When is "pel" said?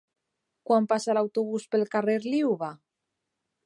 1.75-1.87